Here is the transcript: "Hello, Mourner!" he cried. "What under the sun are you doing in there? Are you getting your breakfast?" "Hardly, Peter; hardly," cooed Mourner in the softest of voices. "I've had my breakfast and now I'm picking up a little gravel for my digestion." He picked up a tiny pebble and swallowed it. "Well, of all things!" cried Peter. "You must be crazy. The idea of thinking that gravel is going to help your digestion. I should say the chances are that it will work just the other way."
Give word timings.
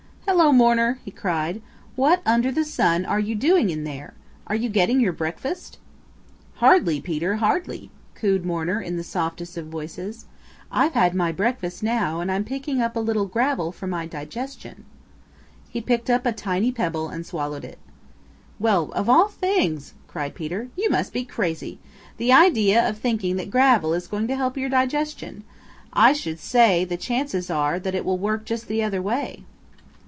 "Hello, 0.27 0.53
Mourner!" 0.53 0.97
he 1.03 1.11
cried. 1.11 1.61
"What 1.97 2.21
under 2.25 2.53
the 2.53 2.63
sun 2.63 3.05
are 3.05 3.19
you 3.19 3.35
doing 3.35 3.69
in 3.69 3.83
there? 3.83 4.13
Are 4.47 4.55
you 4.55 4.69
getting 4.69 5.01
your 5.01 5.11
breakfast?" 5.11 5.77
"Hardly, 6.55 7.01
Peter; 7.01 7.35
hardly," 7.35 7.91
cooed 8.15 8.45
Mourner 8.45 8.79
in 8.79 8.95
the 8.95 9.03
softest 9.03 9.57
of 9.57 9.65
voices. 9.67 10.25
"I've 10.71 10.93
had 10.93 11.13
my 11.13 11.33
breakfast 11.33 11.81
and 11.83 11.87
now 11.89 12.21
I'm 12.21 12.45
picking 12.45 12.81
up 12.81 12.95
a 12.95 12.99
little 13.01 13.25
gravel 13.25 13.73
for 13.73 13.87
my 13.87 14.05
digestion." 14.05 14.85
He 15.67 15.81
picked 15.81 16.09
up 16.09 16.25
a 16.25 16.31
tiny 16.31 16.71
pebble 16.71 17.09
and 17.09 17.25
swallowed 17.25 17.65
it. 17.65 17.77
"Well, 18.57 18.93
of 18.93 19.09
all 19.09 19.27
things!" 19.27 19.95
cried 20.07 20.33
Peter. 20.33 20.69
"You 20.77 20.89
must 20.89 21.11
be 21.11 21.25
crazy. 21.25 21.77
The 22.15 22.31
idea 22.31 22.87
of 22.87 22.97
thinking 22.97 23.35
that 23.35 23.51
gravel 23.51 23.93
is 23.93 24.07
going 24.07 24.27
to 24.29 24.37
help 24.37 24.55
your 24.55 24.69
digestion. 24.69 25.43
I 25.91 26.13
should 26.13 26.39
say 26.39 26.85
the 26.85 26.95
chances 26.97 27.49
are 27.49 27.77
that 27.79 27.95
it 27.95 28.05
will 28.05 28.17
work 28.17 28.45
just 28.45 28.69
the 28.69 28.81
other 28.81 29.01
way." 29.01 29.43